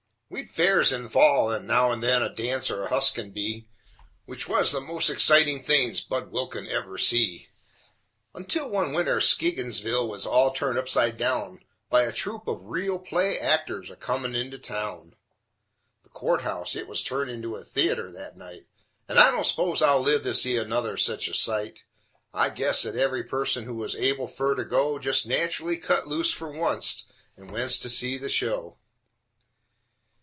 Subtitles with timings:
[0.33, 3.67] We'd fairs in fall and now and then a dance or huskin' bee,
[4.23, 7.49] Which was the most excitin' things Budd Wilkins ever see,
[8.33, 13.37] Until, one winter, Skigginsville was all turned upside down By a troupe of real play
[13.39, 15.17] actors a comin' into town.
[16.03, 18.67] The court house it was turned into a theater, that night,
[19.09, 21.83] And I don't s'pose I'll live to see another sich a sight:
[22.33, 26.31] I guess that every person who was able fer to go Jest natchelly cut loose
[26.33, 27.03] fer oncet,
[27.35, 28.77] and went to see the show.